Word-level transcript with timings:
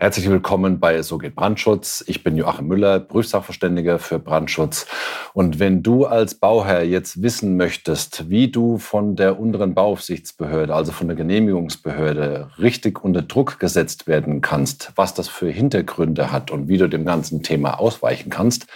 Herzlich 0.00 0.30
willkommen 0.30 0.78
bei 0.78 1.02
So 1.02 1.18
geht 1.18 1.34
Brandschutz. 1.34 2.04
Ich 2.06 2.22
bin 2.22 2.36
Joachim 2.36 2.68
Müller, 2.68 3.00
Prüfsachverständiger 3.00 3.98
für 3.98 4.20
Brandschutz. 4.20 4.86
Und 5.34 5.58
wenn 5.58 5.82
du 5.82 6.06
als 6.06 6.36
Bauherr 6.36 6.84
jetzt 6.84 7.20
wissen 7.20 7.56
möchtest, 7.56 8.30
wie 8.30 8.48
du 8.48 8.78
von 8.78 9.16
der 9.16 9.40
unteren 9.40 9.74
Bauaufsichtsbehörde, 9.74 10.72
also 10.72 10.92
von 10.92 11.08
der 11.08 11.16
Genehmigungsbehörde, 11.16 12.48
richtig 12.60 13.02
unter 13.02 13.22
Druck 13.22 13.58
gesetzt 13.58 14.06
werden 14.06 14.40
kannst, 14.40 14.92
was 14.94 15.14
das 15.14 15.26
für 15.26 15.50
Hintergründe 15.50 16.30
hat 16.30 16.52
und 16.52 16.68
wie 16.68 16.78
du 16.78 16.88
dem 16.88 17.04
ganzen 17.04 17.42
Thema 17.42 17.80
ausweichen 17.80 18.30
kannst, 18.30 18.66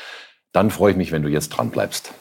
dann 0.51 0.73
freue 0.73 0.91
ich 0.91 0.97
mich, 0.97 1.13
wenn 1.13 1.23
du 1.23 1.29
jetzt 1.29 1.51
dran 1.51 1.71
bleibst. 1.71 2.13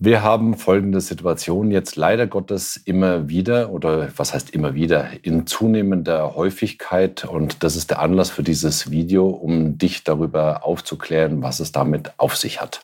Wir 0.00 0.22
haben 0.22 0.54
folgende 0.54 1.00
Situation 1.00 1.72
jetzt 1.72 1.96
leider 1.96 2.28
Gottes 2.28 2.76
immer 2.76 3.28
wieder 3.28 3.70
oder 3.70 4.10
was 4.16 4.32
heißt 4.32 4.50
immer 4.50 4.74
wieder 4.74 5.08
in 5.22 5.44
zunehmender 5.48 6.36
Häufigkeit 6.36 7.24
und 7.24 7.64
das 7.64 7.74
ist 7.74 7.90
der 7.90 7.98
Anlass 7.98 8.30
für 8.30 8.44
dieses 8.44 8.92
Video, 8.92 9.28
um 9.28 9.76
dich 9.76 10.04
darüber 10.04 10.64
aufzuklären, 10.64 11.42
was 11.42 11.58
es 11.58 11.72
damit 11.72 12.12
auf 12.16 12.36
sich 12.36 12.60
hat. 12.60 12.82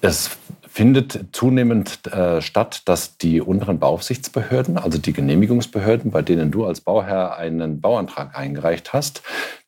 Es 0.00 0.30
findet 0.68 1.30
zunehmend 1.32 2.06
äh, 2.06 2.40
statt, 2.40 2.82
dass 2.84 3.18
die 3.18 3.40
unteren 3.40 3.80
Bauaufsichtsbehörden, 3.80 4.78
also 4.78 4.98
die 4.98 5.12
Genehmigungsbehörden, 5.12 6.12
bei 6.12 6.22
denen 6.22 6.52
du 6.52 6.66
als 6.66 6.82
Bauherr 6.82 7.36
einen 7.36 7.80
Bauantrag 7.80 8.38
eingereicht 8.38 8.92
hast, 8.92 9.22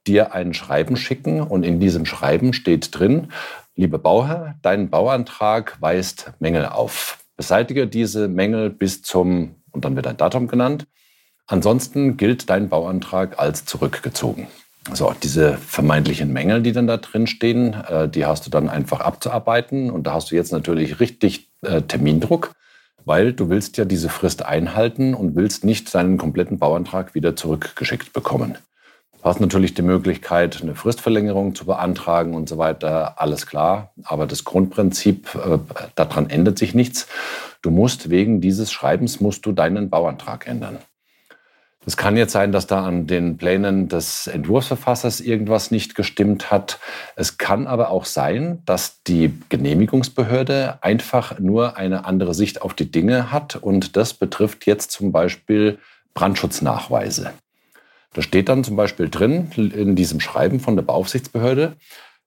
dir 0.07 0.35
ein 0.35 0.55
Schreiben 0.55 0.97
schicken 0.97 1.41
und 1.41 1.65
in 1.65 1.81
diesem 1.81 2.07
Schreiben 2.07 2.53
steht 2.53 2.97
drin, 2.97 3.33
Liebe 3.79 3.99
Bauherr, 3.99 4.55
dein 4.63 4.89
Bauantrag 4.89 5.77
weist 5.83 6.33
Mängel 6.39 6.65
auf. 6.65 7.19
Beseitige 7.37 7.87
diese 7.87 8.27
Mängel 8.27 8.71
bis 8.71 9.03
zum, 9.03 9.57
und 9.71 9.85
dann 9.85 9.97
wird 9.97 10.07
ein 10.07 10.17
Datum 10.17 10.49
genannt. 10.49 10.87
Ansonsten 11.47 12.17
gilt 12.17 12.49
dein 12.49 12.71
Bauantrag 12.71 13.39
als 13.39 13.67
zurückgezogen. 13.67 14.47
So, 14.95 15.13
diese 15.23 15.59
vermeintlichen 15.59 16.33
Mängel, 16.33 16.63
die 16.63 16.73
dann 16.73 16.87
da 16.87 16.97
drin 16.97 17.27
stehen, 17.27 17.75
äh, 17.75 18.09
die 18.09 18.25
hast 18.25 18.47
du 18.47 18.51
dann 18.51 18.71
einfach 18.71 19.01
abzuarbeiten. 19.01 19.91
Und 19.91 20.07
da 20.07 20.15
hast 20.15 20.31
du 20.31 20.37
jetzt 20.37 20.53
natürlich 20.53 20.99
richtig 20.99 21.51
äh, 21.61 21.83
Termindruck, 21.83 22.53
weil 23.05 23.35
du 23.35 23.51
willst 23.51 23.77
ja 23.77 23.85
diese 23.85 24.09
Frist 24.09 24.43
einhalten 24.43 25.13
und 25.13 25.37
willst 25.37 25.67
nicht 25.67 25.95
deinen 25.95 26.17
kompletten 26.17 26.59
Bauantrag 26.59 27.15
wieder 27.15 27.37
zurückgeschickt 27.37 28.15
bekommen. 28.15 28.57
Du 29.27 29.31
hast 29.31 29.41
natürlich 29.41 29.75
die 29.75 29.83
Möglichkeit, 29.83 30.63
eine 30.63 30.77
Fristverlängerung 30.77 31.57
zu 31.57 31.65
beantragen 31.65 32.33
und 32.35 32.49
so 32.49 32.59
weiter, 32.59 33.21
alles 33.21 33.49
klar. 33.49 33.91
Aber 34.05 34.25
das 34.25 34.45
Grundprinzip, 34.45 35.35
äh, 35.35 35.59
daran 35.97 36.31
ändert 36.31 36.59
sich 36.59 36.77
nichts. 36.77 37.09
Du 37.61 37.73
musst 37.73 38.09
wegen 38.09 38.41
dieses 38.41 38.71
Schreibens 38.71 39.21
musst 39.21 39.45
du 39.45 39.51
deinen 39.51 39.91
Bauantrag 39.91 40.47
ändern. 40.47 40.79
Es 41.85 41.97
kann 41.97 42.17
jetzt 42.17 42.31
sein, 42.31 42.53
dass 42.53 42.69
da 42.69 42.85
an 42.85 43.09
den 43.09 43.37
Plänen 43.37 43.89
des 43.89 44.29
Entwurfsverfassers 44.29 45.21
irgendwas 45.21 45.73
nicht 45.73 45.97
gestimmt 45.97 46.53
hat. 46.53 46.79
Es 47.17 47.37
kann 47.37 47.67
aber 47.67 47.91
auch 47.91 48.05
sein, 48.05 48.63
dass 48.65 49.03
die 49.03 49.37
Genehmigungsbehörde 49.49 50.79
einfach 50.83 51.41
nur 51.41 51.77
eine 51.77 52.05
andere 52.05 52.33
Sicht 52.33 52.63
auf 52.63 52.75
die 52.75 52.93
Dinge 52.93 53.33
hat. 53.33 53.57
Und 53.57 53.97
das 53.97 54.15
betrifft 54.15 54.67
jetzt 54.67 54.93
zum 54.93 55.11
Beispiel 55.11 55.81
Brandschutznachweise. 56.15 57.33
Da 58.17 58.23
steht 58.23 58.49
dann 58.49 58.65
zum 58.65 58.77
Beispiel 58.77 59.11
drin 59.11 59.51
in 59.57 59.95
diesem 59.95 60.21
Schreiben 60.21 60.59
von 60.59 60.75
der 60.75 60.83
Beaufsichtsbehörde, 60.83 61.77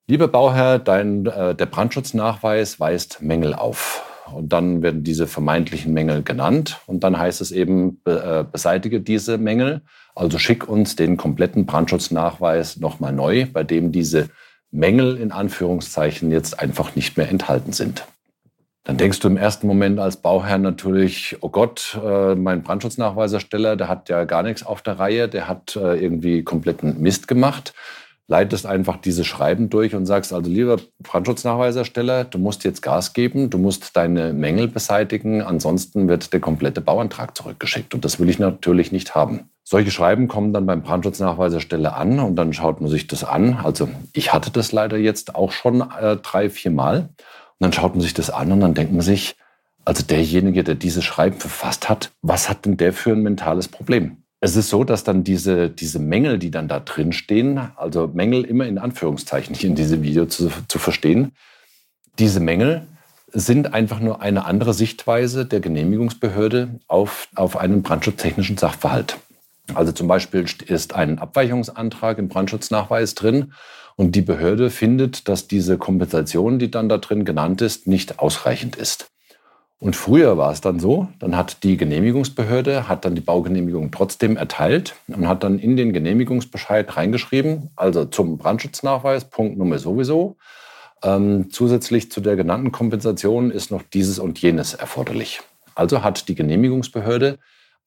lieber 0.05 0.27
Bauherr, 0.27 0.77
dein, 0.77 1.25
äh, 1.25 1.55
der 1.55 1.65
Brandschutznachweis 1.65 2.79
weist 2.79 3.23
Mängel 3.23 3.55
auf. 3.55 4.05
Und 4.31 4.53
dann 4.53 4.83
werden 4.83 5.03
diese 5.03 5.25
vermeintlichen 5.25 5.91
Mängel 5.91 6.21
genannt 6.21 6.79
und 6.85 7.03
dann 7.03 7.17
heißt 7.17 7.41
es 7.41 7.51
eben, 7.51 7.99
be, 8.03 8.21
äh, 8.21 8.51
beseitige 8.51 9.01
diese 9.01 9.39
Mängel, 9.39 9.81
also 10.13 10.37
schick 10.37 10.69
uns 10.69 10.95
den 10.95 11.17
kompletten 11.17 11.65
Brandschutznachweis 11.65 12.77
nochmal 12.77 13.11
neu, 13.11 13.47
bei 13.51 13.63
dem 13.63 13.91
diese 13.91 14.29
Mängel 14.69 15.17
in 15.17 15.31
Anführungszeichen 15.31 16.31
jetzt 16.31 16.59
einfach 16.59 16.95
nicht 16.95 17.17
mehr 17.17 17.29
enthalten 17.29 17.73
sind. 17.73 18.05
Dann 18.89 18.97
denkst 18.97 19.19
du 19.19 19.27
im 19.27 19.37
ersten 19.37 19.67
Moment 19.67 19.99
als 19.99 20.17
Bauherr 20.17 20.57
natürlich, 20.57 21.37
oh 21.41 21.49
Gott, 21.49 21.95
äh, 22.03 22.33
mein 22.33 22.63
Brandschutznachweisersteller, 22.63 23.75
der 23.75 23.87
hat 23.87 24.09
ja 24.09 24.23
gar 24.23 24.41
nichts 24.41 24.65
auf 24.65 24.81
der 24.81 24.97
Reihe, 24.97 25.29
der 25.29 25.47
hat 25.47 25.75
äh, 25.75 26.03
irgendwie 26.03 26.41
kompletten 26.41 26.99
Mist 26.99 27.27
gemacht. 27.27 27.75
Leitest 28.27 28.65
einfach 28.65 28.97
diese 28.97 29.25
Schreiben 29.25 29.69
durch 29.69 29.93
und 29.93 30.07
sagst, 30.07 30.33
also 30.33 30.49
lieber 30.49 30.77
Brandschutznachweisersteller, 31.03 32.23
du 32.23 32.39
musst 32.39 32.63
jetzt 32.63 32.81
Gas 32.81 33.13
geben, 33.13 33.51
du 33.51 33.59
musst 33.59 33.95
deine 33.95 34.33
Mängel 34.33 34.67
beseitigen, 34.67 35.43
ansonsten 35.43 36.07
wird 36.07 36.33
der 36.33 36.39
komplette 36.39 36.81
Bauantrag 36.81 37.37
zurückgeschickt. 37.37 37.93
Und 37.93 38.03
das 38.03 38.19
will 38.19 38.27
ich 38.27 38.39
natürlich 38.39 38.91
nicht 38.91 39.13
haben. 39.13 39.51
Solche 39.63 39.91
Schreiben 39.91 40.27
kommen 40.27 40.51
dann 40.51 40.65
beim 40.65 40.81
Brandschutznachweisersteller 40.81 41.95
an 41.95 42.19
und 42.19 42.37
dann 42.37 42.53
schaut 42.53 42.81
man 42.81 42.89
sich 42.89 43.05
das 43.05 43.23
an. 43.23 43.59
Also 43.63 43.87
ich 44.13 44.33
hatte 44.33 44.49
das 44.49 44.71
leider 44.71 44.97
jetzt 44.97 45.35
auch 45.35 45.51
schon 45.51 45.81
äh, 45.81 46.15
drei, 46.15 46.49
vier 46.49 46.71
Mal. 46.71 47.09
Und 47.59 47.65
dann 47.65 47.73
schaut 47.73 47.93
man 47.93 48.01
sich 48.01 48.13
das 48.13 48.29
an 48.29 48.51
und 48.51 48.61
dann 48.61 48.73
denkt 48.73 48.93
man 48.93 49.01
sich, 49.01 49.35
also 49.83 50.03
derjenige, 50.03 50.63
der 50.63 50.75
dieses 50.75 51.03
Schreiben 51.03 51.39
verfasst 51.39 51.89
hat, 51.89 52.11
was 52.21 52.49
hat 52.49 52.65
denn 52.65 52.77
der 52.77 52.93
für 52.93 53.11
ein 53.11 53.21
mentales 53.21 53.67
Problem? 53.67 54.23
Es 54.39 54.55
ist 54.55 54.69
so, 54.69 54.85
dass 54.85 55.03
dann 55.03 55.25
diese, 55.25 55.69
diese 55.69 55.99
Mängel, 55.99 56.39
die 56.39 56.51
dann 56.51 56.69
da 56.69 56.79
drin 56.79 57.11
stehen, 57.11 57.59
also 57.75 58.07
Mängel 58.07 58.45
immer 58.45 58.65
in 58.65 58.77
Anführungszeichen 58.77 59.53
hier 59.53 59.69
in 59.69 59.75
diesem 59.75 60.01
Video 60.01 60.25
zu, 60.25 60.49
zu 60.69 60.79
verstehen, 60.79 61.33
diese 62.17 62.39
Mängel 62.39 62.87
sind 63.31 63.73
einfach 63.73 63.99
nur 63.99 64.21
eine 64.21 64.45
andere 64.45 64.73
Sichtweise 64.73 65.45
der 65.45 65.59
Genehmigungsbehörde 65.59 66.79
auf, 66.87 67.27
auf 67.35 67.57
einen 67.57 67.83
brandschutztechnischen 67.83 68.57
Sachverhalt. 68.57 69.17
Also 69.75 69.91
zum 69.91 70.07
Beispiel 70.07 70.45
ist 70.65 70.95
ein 70.95 71.19
Abweichungsantrag 71.19 72.17
im 72.17 72.29
Brandschutznachweis 72.29 73.15
drin 73.15 73.53
und 73.99 74.15
die 74.15 74.21
Behörde 74.21 74.69
findet, 74.69 75.27
dass 75.27 75.49
diese 75.49 75.77
Kompensation, 75.77 76.57
die 76.57 76.71
dann 76.71 76.87
da 76.87 76.99
drin 76.99 77.25
genannt 77.25 77.61
ist, 77.61 77.85
nicht 77.85 78.19
ausreichend 78.19 78.77
ist. 78.77 79.11
Und 79.77 79.93
früher 79.93 80.37
war 80.37 80.53
es 80.53 80.61
dann 80.61 80.79
so, 80.79 81.09
dann 81.19 81.35
hat 81.35 81.63
die 81.63 81.75
Genehmigungsbehörde, 81.75 82.87
hat 82.87 83.03
dann 83.03 83.15
die 83.15 83.21
Baugenehmigung 83.21 83.91
trotzdem 83.91 84.37
erteilt 84.37 84.95
und 85.09 85.27
hat 85.27 85.43
dann 85.43 85.59
in 85.59 85.75
den 85.75 85.91
Genehmigungsbescheid 85.91 86.95
reingeschrieben, 86.95 87.71
also 87.75 88.05
zum 88.05 88.37
Brandschutznachweis, 88.37 89.25
Punkt 89.25 89.57
Nummer 89.57 89.79
sowieso. 89.79 90.37
Ähm, 91.03 91.49
zusätzlich 91.51 92.09
zu 92.09 92.21
der 92.21 92.37
genannten 92.37 92.71
Kompensation 92.71 93.51
ist 93.51 93.69
noch 93.69 93.83
dieses 93.83 94.17
und 94.17 94.39
jenes 94.39 94.75
erforderlich. 94.75 95.41
Also 95.75 96.03
hat 96.03 96.29
die 96.29 96.35
Genehmigungsbehörde 96.35 97.37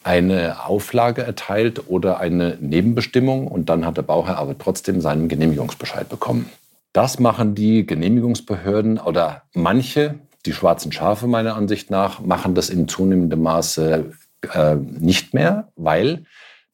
eine 0.05 0.65
Auflage 0.67 1.23
erteilt 1.23 1.89
oder 1.89 2.19
eine 2.19 2.57
Nebenbestimmung 2.61 3.47
und 3.49 3.69
dann 3.69 3.87
hat 3.87 3.97
der 3.97 4.03
Bauherr 4.03 4.39
aber 4.39 4.57
trotzdem 4.59 5.01
seinen 5.01 5.29
Genehmigungsbescheid 5.29 6.09
bekommen. 6.09 6.51
Das 6.93 7.19
machen 7.19 7.55
die 7.55 7.87
Genehmigungsbehörden 7.87 8.99
oder 8.99 9.43
manche, 9.55 10.17
die 10.45 10.53
schwarzen 10.53 10.93
Schafe 10.93 11.27
meiner 11.27 11.57
Ansicht 11.57 11.91
nach, 11.91 12.21
machen 12.21 12.55
das 12.55 12.69
in 12.69 12.89
zunehmendem 12.89 13.43
Maße 13.43 14.13
äh, 14.53 14.75
nicht 14.75 15.35
mehr, 15.35 15.69
weil 15.77 16.25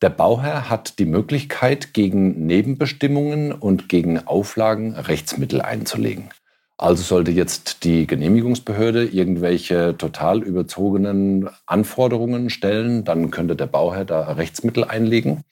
der 0.01 0.11
Bauherr 0.11 0.71
hat 0.71 0.99
die 0.99 1.05
Möglichkeit, 1.05 1.93
gegen 1.93 2.47
Nebenbestimmungen 2.47 3.53
und 3.53 3.89
gegen 3.89 4.27
Auflagen 4.27 4.95
Rechtsmittel 4.95 5.61
einzulegen. 5.61 6.31
Also 6.79 7.03
sollte 7.03 7.33
jetzt 7.33 7.83
die 7.83 8.07
Genehmigungsbehörde 8.07 9.05
irgendwelche 9.05 9.97
total 9.99 10.43
überzogenen 10.45 11.49
Anforderungen 11.67 12.51
stellen, 12.51 13.05
dann 13.05 13.33
könnte 13.33 13.57
der 13.57 13.67
Bauherr 13.67 14.05
da 14.05 14.33
Rechtsmittel 14.33 14.85
einlegen, 14.85 15.43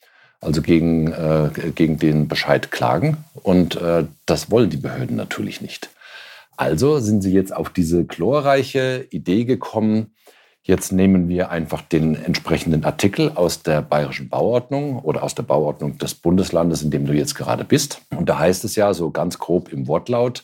also 0.40 0.62
gegen, 0.62 1.12
äh, 1.12 1.50
gegen 1.74 1.98
den 1.98 2.28
Bescheid 2.28 2.70
klagen. 2.70 3.16
Und 3.42 3.74
äh, 3.74 4.04
das 4.24 4.52
wollen 4.52 4.70
die 4.70 4.76
Behörden 4.76 5.16
natürlich 5.16 5.60
nicht. 5.60 5.90
Also 6.56 7.00
sind 7.00 7.22
sie 7.22 7.32
jetzt 7.32 7.54
auf 7.54 7.70
diese 7.70 8.04
glorreiche 8.04 9.06
Idee 9.10 9.44
gekommen, 9.44 10.12
Jetzt 10.66 10.90
nehmen 10.90 11.28
wir 11.28 11.50
einfach 11.50 11.80
den 11.80 12.16
entsprechenden 12.16 12.84
Artikel 12.84 13.30
aus 13.36 13.62
der 13.62 13.82
bayerischen 13.82 14.28
Bauordnung 14.28 14.98
oder 14.98 15.22
aus 15.22 15.36
der 15.36 15.44
Bauordnung 15.44 15.96
des 15.98 16.14
Bundeslandes, 16.14 16.82
in 16.82 16.90
dem 16.90 17.06
du 17.06 17.12
jetzt 17.12 17.36
gerade 17.36 17.62
bist. 17.62 18.00
Und 18.10 18.28
da 18.28 18.40
heißt 18.40 18.64
es 18.64 18.74
ja 18.74 18.92
so 18.92 19.12
ganz 19.12 19.38
grob 19.38 19.72
im 19.72 19.86
Wortlaut, 19.86 20.42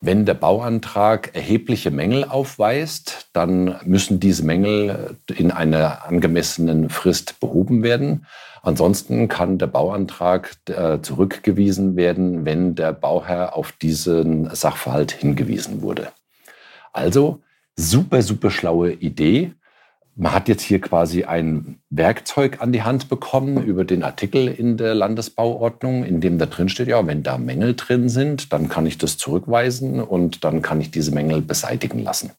wenn 0.00 0.24
der 0.24 0.34
Bauantrag 0.34 1.34
erhebliche 1.34 1.90
Mängel 1.90 2.24
aufweist, 2.24 3.30
dann 3.32 3.80
müssen 3.84 4.20
diese 4.20 4.44
Mängel 4.44 5.16
in 5.34 5.50
einer 5.50 6.06
angemessenen 6.06 6.88
Frist 6.88 7.40
behoben 7.40 7.82
werden. 7.82 8.26
Ansonsten 8.62 9.28
kann 9.28 9.58
der 9.58 9.66
Bauantrag 9.66 10.54
äh, 10.66 11.00
zurückgewiesen 11.00 11.96
werden, 11.96 12.44
wenn 12.44 12.76
der 12.76 12.92
Bauherr 12.92 13.56
auf 13.56 13.72
diesen 13.72 14.54
Sachverhalt 14.54 15.10
hingewiesen 15.10 15.82
wurde. 15.82 16.12
Also 16.92 17.40
super, 17.74 18.22
super 18.22 18.50
schlaue 18.50 18.92
Idee. 18.92 19.52
Man 20.18 20.32
hat 20.32 20.48
jetzt 20.48 20.62
hier 20.62 20.80
quasi 20.80 21.24
ein 21.24 21.80
Werkzeug 21.90 22.60
an 22.60 22.72
die 22.72 22.82
Hand 22.82 23.08
bekommen 23.08 23.62
über 23.62 23.84
den 23.84 24.02
Artikel 24.02 24.48
in 24.48 24.76
der 24.76 24.94
Landesbauordnung, 24.94 26.04
in 26.04 26.20
dem 26.20 26.38
da 26.38 26.46
drin 26.46 26.68
steht, 26.68 26.88
ja, 26.88 27.06
wenn 27.06 27.22
da 27.22 27.38
Mängel 27.38 27.76
drin 27.76 28.08
sind, 28.08 28.52
dann 28.52 28.68
kann 28.68 28.84
ich 28.84 28.98
das 28.98 29.16
zurückweisen 29.16 30.02
und 30.02 30.42
dann 30.42 30.60
kann 30.60 30.80
ich 30.80 30.90
diese 30.90 31.12
Mängel 31.12 31.40
beseitigen 31.40 32.00
lassen. 32.00 32.32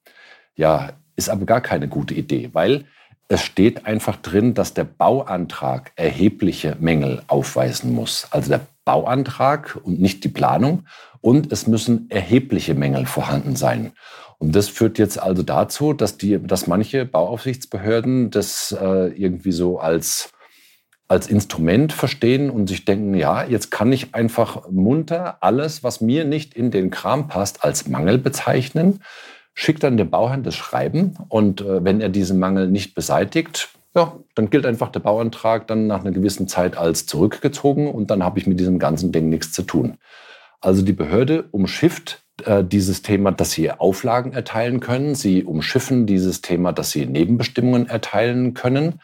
Ja, 0.56 0.90
ist 1.16 1.30
aber 1.30 1.46
gar 1.46 1.62
keine 1.62 1.88
gute 1.88 2.14
Idee, 2.14 2.50
weil 2.52 2.84
es 3.30 3.44
steht 3.44 3.86
einfach 3.86 4.18
drin, 4.18 4.54
dass 4.56 4.74
der 4.74 4.84
Bauantrag 4.84 5.94
erhebliche 5.96 6.76
Mängel 6.82 7.22
aufweisen 7.28 7.94
muss. 7.94 8.28
Also 8.32 8.50
der 8.50 8.62
Bauantrag 8.84 9.80
und 9.82 10.02
nicht 10.02 10.26
die 10.26 10.30
Planung. 10.30 10.86
Und 11.22 11.52
es 11.52 11.68
müssen 11.68 12.10
erhebliche 12.10 12.74
Mängel 12.74 13.06
vorhanden 13.06 13.56
sein. 13.56 13.94
Und 14.40 14.56
das 14.56 14.70
führt 14.70 14.98
jetzt 14.98 15.22
also 15.22 15.44
dazu, 15.44 15.94
dass, 15.94 16.18
die, 16.18 16.42
dass 16.42 16.66
manche 16.66 17.06
Bauaufsichtsbehörden 17.06 18.32
das 18.32 18.72
äh, 18.72 19.10
irgendwie 19.10 19.52
so 19.52 19.80
als, 19.80 20.32
als 21.10 21.28
Instrument 21.28 21.92
verstehen 21.92 22.50
und 22.50 22.68
sich 22.68 22.86
denken, 22.86 23.14
ja, 23.16 23.44
jetzt 23.44 23.70
kann 23.70 23.92
ich 23.92 24.16
einfach 24.16 24.70
munter 24.70 25.44
alles, 25.44 25.84
was 25.84 26.00
mir 26.00 26.24
nicht 26.24 26.54
in 26.54 26.72
den 26.72 26.90
Kram 26.90 27.28
passt, 27.28 27.66
als 27.66 27.90
Mangel 27.90 28.18
bezeichnen, 28.18 29.02
schickt 29.54 29.84
dann 29.84 29.98
dem 29.98 30.10
Bauherrn 30.10 30.44
das 30.44 30.56
Schreiben 30.56 31.18
und 31.28 31.60
äh, 31.60 31.84
wenn 31.84 32.00
er 32.00 32.10
diesen 32.10 32.40
Mangel 32.40 32.70
nicht 32.70 32.96
beseitigt, 32.96 33.70
ja, 33.94 34.18
dann 34.36 34.50
gilt 34.50 34.66
einfach 34.66 34.90
der 34.90 35.02
Bauantrag 35.02 35.68
dann 35.68 35.88
nach 35.88 36.00
einer 36.00 36.12
gewissen 36.12 36.48
Zeit 36.48 36.78
als 36.78 37.06
zurückgezogen 37.06 37.92
und 37.92 38.10
dann 38.10 38.24
habe 38.24 38.40
ich 38.40 38.48
mit 38.48 38.60
diesem 38.60 38.80
ganzen 38.80 39.12
Ding 39.12 39.28
nichts 39.30 39.52
zu 39.52 39.64
tun. 39.64 39.98
Also 40.62 40.82
die 40.82 40.94
Behörde 40.94 41.44
umschifft 41.52 42.24
äh, 42.48 42.64
dieses 42.64 43.02
Thema, 43.02 43.32
dass 43.32 43.52
sie 43.52 43.72
Auflagen 43.72 44.34
erteilen 44.34 44.80
können. 44.80 45.16
Sie 45.16 45.44
umschiffen 45.44 46.06
dieses 46.06 46.42
Thema, 46.42 46.72
dass 46.74 46.92
sie 46.92 47.06
Nebenbestimmungen 47.06 47.88
erteilen 47.88 48.54
können, 48.54 49.02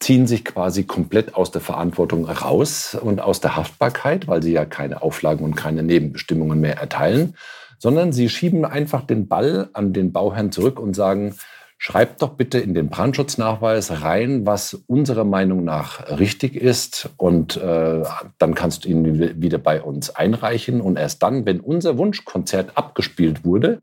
ziehen 0.00 0.26
sich 0.26 0.44
quasi 0.44 0.84
komplett 0.84 1.34
aus 1.34 1.50
der 1.50 1.60
Verantwortung 1.60 2.24
raus 2.24 2.96
und 3.00 3.20
aus 3.20 3.40
der 3.40 3.56
Haftbarkeit, 3.56 4.28
weil 4.28 4.42
sie 4.42 4.52
ja 4.52 4.64
keine 4.64 5.02
Auflagen 5.02 5.44
und 5.44 5.54
keine 5.54 5.82
Nebenbestimmungen 5.82 6.60
mehr 6.60 6.78
erteilen, 6.78 7.34
sondern 7.78 8.12
sie 8.12 8.28
schieben 8.28 8.64
einfach 8.64 9.02
den 9.02 9.28
Ball 9.28 9.70
an 9.72 9.92
den 9.92 10.12
Bauherrn 10.12 10.52
zurück 10.52 10.80
und 10.80 10.94
sagen, 10.94 11.34
Schreibt 11.80 12.22
doch 12.22 12.30
bitte 12.30 12.58
in 12.58 12.74
den 12.74 12.88
Brandschutznachweis 12.88 14.02
rein, 14.02 14.44
was 14.44 14.74
unserer 14.74 15.22
Meinung 15.22 15.62
nach 15.62 16.18
richtig 16.18 16.56
ist. 16.56 17.10
Und 17.16 17.56
äh, 17.56 18.02
dann 18.38 18.54
kannst 18.56 18.84
du 18.84 18.88
ihn 18.88 19.40
wieder 19.40 19.58
bei 19.58 19.80
uns 19.80 20.10
einreichen. 20.10 20.80
Und 20.80 20.98
erst 20.98 21.22
dann, 21.22 21.46
wenn 21.46 21.60
unser 21.60 21.96
Wunschkonzert 21.96 22.76
abgespielt 22.76 23.44
wurde, 23.44 23.80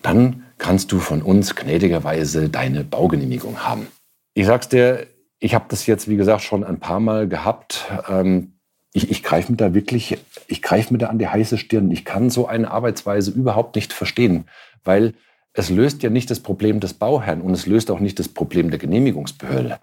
dann 0.00 0.44
kannst 0.56 0.92
du 0.92 0.98
von 0.98 1.20
uns 1.20 1.54
gnädigerweise 1.54 2.48
deine 2.48 2.84
Baugenehmigung 2.84 3.58
haben. 3.58 3.88
Ich 4.32 4.46
sag's 4.46 4.70
dir, 4.70 5.06
ich 5.38 5.54
habe 5.54 5.66
das 5.68 5.86
jetzt, 5.86 6.08
wie 6.08 6.16
gesagt, 6.16 6.42
schon 6.42 6.64
ein 6.64 6.80
paar 6.80 7.00
Mal 7.00 7.28
gehabt. 7.28 7.84
Ähm, 8.08 8.54
ich, 8.94 9.10
ich 9.10 9.22
greife 9.22 9.52
mir 9.52 9.58
da 9.58 9.74
wirklich, 9.74 10.16
ich 10.46 10.62
greife 10.62 10.90
mir 10.94 10.98
da 10.98 11.08
an 11.08 11.18
die 11.18 11.28
heiße 11.28 11.58
Stirn. 11.58 11.90
Ich 11.90 12.06
kann 12.06 12.30
so 12.30 12.46
eine 12.46 12.70
Arbeitsweise 12.70 13.30
überhaupt 13.30 13.76
nicht 13.76 13.92
verstehen, 13.92 14.46
weil 14.84 15.12
es 15.56 15.70
löst 15.70 16.02
ja 16.02 16.10
nicht 16.10 16.30
das 16.30 16.40
Problem 16.40 16.80
des 16.80 16.94
Bauherrn 16.94 17.40
und 17.40 17.52
es 17.52 17.66
löst 17.66 17.90
auch 17.90 17.98
nicht 17.98 18.18
das 18.18 18.28
Problem 18.28 18.70
der 18.70 18.78
Genehmigungsbehörde. 18.78 19.78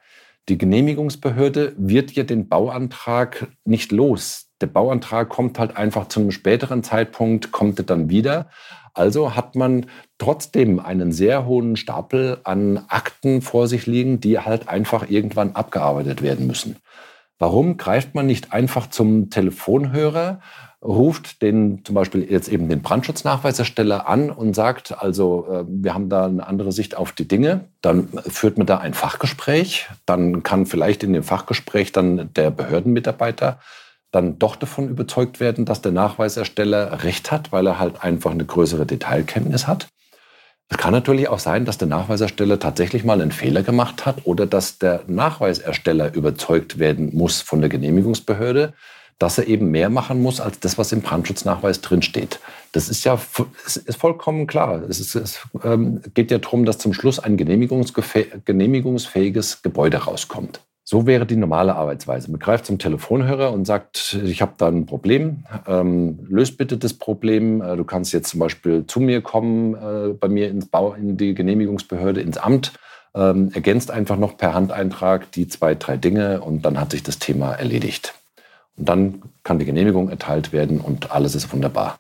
Die 0.48 0.58
Genehmigungsbehörde 0.58 1.74
wird 1.78 2.12
ja 2.12 2.24
den 2.24 2.48
Bauantrag 2.48 3.48
nicht 3.66 3.92
los. 3.92 4.52
Der 4.62 4.68
Bauantrag 4.68 5.30
kommt 5.30 5.58
halt 5.58 5.76
einfach 5.76 6.10
zu 6.10 6.20
einem 6.20 6.32
späteren 6.32 6.84
Zeitpunkt, 6.84 7.52
kommt 7.52 7.80
er 7.80 7.86
dann 7.86 8.10
wieder. 8.10 8.50
Also 8.94 9.36
hat 9.36 9.56
man 9.56 9.88
trotzdem 10.20 10.80
einen 10.80 11.12
sehr 11.12 11.48
hohen 11.48 11.76
Stapel 11.76 12.40
an 12.44 12.86
Akten 12.88 13.42
vor 13.42 13.68
sich 13.68 13.88
liegen, 13.88 14.20
die 14.20 14.38
halt 14.38 14.70
einfach 14.70 15.10
irgendwann 15.10 15.56
abgearbeitet 15.56 16.22
werden 16.22 16.46
müssen. 16.46 16.76
Warum 17.40 17.78
greift 17.78 18.14
man 18.14 18.28
nicht 18.28 18.54
einfach 18.54 18.88
zum 18.88 19.32
Telefonhörer 19.32 20.40
ruft 20.84 21.42
den 21.42 21.84
zum 21.86 21.96
Beispiel 21.96 22.30
jetzt 22.30 22.50
eben 22.50 22.68
den 22.68 22.82
Brandschutznachweisersteller 22.82 24.08
an 24.08 24.30
und 24.30 24.54
sagt, 24.54 25.02
also 25.02 25.48
äh, 25.50 25.64
wir 25.68 25.94
haben 25.94 26.10
da 26.10 26.26
eine 26.26 26.46
andere 26.46 26.72
Sicht 26.72 26.96
auf 26.96 27.14
die 27.14 27.28
Dinge, 27.28 27.66
dann 27.82 28.10
führt 28.28 28.58
man 28.58 28.68
da 28.68 28.80
ein 28.80 28.94
Fachgespräch, 28.94 29.88
dann 30.06 30.44
kann 30.44 30.66
vielleicht 30.66 31.04
in 31.04 31.14
dem 31.14 31.24
Fachgespräch 31.24 31.92
dann 31.92 32.34
der 32.34 32.52
Behördenmitarbeiter 32.52 33.60
dann 34.12 34.38
doch 34.38 34.56
davon 34.56 34.90
überzeugt 34.90 35.40
werden, 35.40 35.66
dass 35.66 35.82
der 35.82 35.92
Nachweisersteller 35.92 37.04
recht 37.04 37.32
hat, 37.32 37.52
weil 37.52 37.66
er 37.66 37.80
halt 37.80 38.04
einfach 38.04 38.32
eine 38.32 38.46
größere 38.46 38.86
Detailkenntnis 38.86 39.68
hat. 39.68 39.88
Es 40.70 40.78
kann 40.78 40.94
natürlich 40.94 41.30
auch 41.30 41.40
sein, 41.40 41.66
dass 41.66 41.78
der 41.78 41.88
Nachweisersteller 41.88 42.60
tatsächlich 42.60 43.04
mal 43.04 43.22
einen 43.22 43.32
Fehler 43.32 43.64
gemacht 43.64 44.06
hat 44.06 44.26
oder 44.26 44.46
dass 44.46 44.80
der 44.80 45.04
Nachweisersteller 45.08 46.14
überzeugt 46.14 46.80
werden 46.80 47.16
muss 47.16 47.42
von 47.42 47.62
der 47.62 47.70
Genehmigungsbehörde, 47.70 48.74
dass 49.20 49.38
er 49.38 49.48
eben 49.48 49.72
mehr 49.72 49.90
machen 49.90 50.22
muss 50.22 50.42
als 50.42 50.60
das, 50.60 50.78
was 50.78 50.92
im 50.92 51.02
Brandschutznachweis 51.02 51.82
drinsteht. 51.82 52.40
Das 52.72 52.90
ist 52.90 53.04
ja 53.04 53.16
ist 53.16 53.98
vollkommen 53.98 54.48
klar. 54.48 54.84
Es, 54.90 55.00
ist, 55.00 55.16
es 55.16 55.40
ähm, 55.64 56.02
geht 56.14 56.32
ja 56.32 56.40
darum, 56.40 56.66
dass 56.66 56.78
zum 56.78 56.94
Schluss 56.94 57.20
ein 57.20 57.38
genehmigungsfähiges 57.38 59.62
Gebäude 59.62 59.98
rauskommt. 59.98 60.60
So 60.86 61.08
wäre 61.08 61.26
die 61.26 61.38
normale 61.38 61.76
Arbeitsweise. 61.76 62.30
Man 62.30 62.40
greift 62.40 62.66
zum 62.66 62.78
Telefonhörer 62.78 63.54
und 63.54 63.66
sagt, 63.66 64.20
ich 64.26 64.42
habe 64.42 64.54
da 64.58 64.68
ein 64.68 64.86
Problem, 64.86 65.46
ähm, 65.66 66.20
löst 66.28 66.58
bitte 66.58 66.78
das 66.78 66.94
Problem. 66.94 67.62
Äh, 67.62 67.78
du 67.78 67.86
kannst 67.86 68.12
jetzt 68.12 68.32
zum 68.32 68.42
Beispiel 68.42 68.86
zu 68.86 69.00
mir 69.00 69.22
kommen, 69.22 69.76
äh, 69.76 70.14
bei 70.14 70.28
mir 70.28 70.50
ins 70.50 70.68
Bau, 70.68 70.94
in 70.94 71.16
die 71.16 71.36
Genehmigungsbehörde, 71.36 72.20
ins 72.20 72.38
Amt, 72.38 72.74
ähm, 73.16 73.52
ergänzt 73.54 73.92
einfach 73.92 74.18
noch 74.18 74.36
per 74.36 74.54
Handeintrag 74.54 75.32
die 75.32 75.48
zwei, 75.48 75.76
drei 75.76 75.96
Dinge 75.96 76.42
und 76.42 76.66
dann 76.66 76.80
hat 76.80 76.92
sich 76.92 77.04
das 77.04 77.18
Thema 77.18 77.54
erledigt. 77.54 78.14
Und 78.78 78.90
dann 78.90 79.22
kann 79.44 79.60
die 79.60 79.66
Genehmigung 79.66 80.10
erteilt 80.10 80.52
werden 80.54 80.80
und 80.80 81.12
alles 81.12 81.36
ist 81.36 81.52
wunderbar. 81.54 82.00